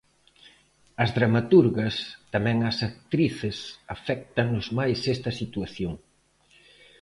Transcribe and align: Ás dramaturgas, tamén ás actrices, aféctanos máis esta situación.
Ás 1.03 1.11
dramaturgas, 1.17 1.95
tamén 2.33 2.57
ás 2.69 2.77
actrices, 2.89 3.57
aféctanos 3.95 4.65
máis 4.79 4.99
esta 5.15 5.31
situación. 5.41 5.93